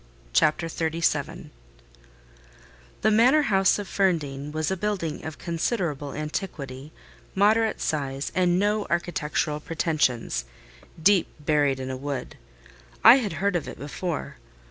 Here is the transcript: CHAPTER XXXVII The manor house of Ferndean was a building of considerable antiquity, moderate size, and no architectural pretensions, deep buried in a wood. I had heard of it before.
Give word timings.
CHAPTER 0.33 0.67
XXXVII 0.67 1.51
The 3.03 3.11
manor 3.11 3.43
house 3.43 3.77
of 3.77 3.87
Ferndean 3.87 4.51
was 4.51 4.71
a 4.71 4.75
building 4.75 5.23
of 5.23 5.37
considerable 5.37 6.13
antiquity, 6.15 6.91
moderate 7.35 7.79
size, 7.79 8.31
and 8.33 8.57
no 8.57 8.87
architectural 8.89 9.59
pretensions, 9.59 10.45
deep 10.99 11.27
buried 11.39 11.79
in 11.79 11.91
a 11.91 11.97
wood. 11.97 12.35
I 13.03 13.17
had 13.17 13.33
heard 13.33 13.55
of 13.55 13.67
it 13.67 13.77
before. 13.77 14.37